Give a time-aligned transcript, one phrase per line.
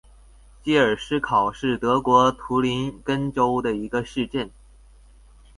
[0.63, 4.49] 基尔施考是德国图林根州的一个市镇。